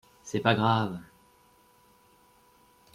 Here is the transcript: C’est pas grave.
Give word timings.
C’est 0.23 0.39
pas 0.39 0.55
grave. 0.55 0.99